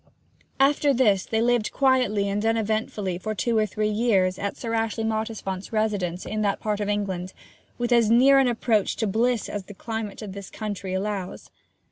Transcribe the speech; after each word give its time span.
After 0.59 0.95
this 0.95 1.27
they 1.27 1.43
lived 1.43 1.71
quietly 1.71 2.27
and 2.27 2.43
uneventfully 2.43 3.19
for 3.19 3.35
two 3.35 3.55
or 3.55 3.67
three 3.67 3.87
years 3.87 4.39
at 4.39 4.57
Sir 4.57 4.73
Ashley 4.73 5.03
Mottisfont's 5.03 5.71
residence 5.71 6.25
in 6.25 6.41
that 6.41 6.59
part 6.59 6.79
of 6.79 6.89
England, 6.89 7.33
with 7.77 7.91
as 7.91 8.09
near 8.09 8.39
an 8.39 8.47
approach 8.47 8.95
to 8.95 9.05
bliss 9.05 9.47
as 9.47 9.65
the 9.65 9.75
climate 9.75 10.23
of 10.23 10.33
this 10.33 10.49
country 10.49 10.95
allows. 10.95 11.51